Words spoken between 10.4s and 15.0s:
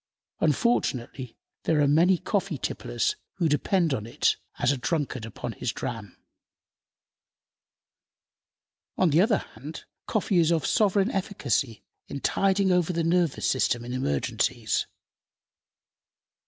of sovereign efficacy in tiding over the nervous system in emergencies.